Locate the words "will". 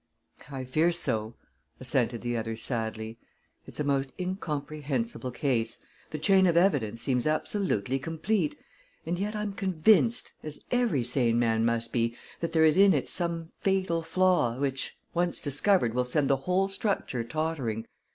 15.93-16.03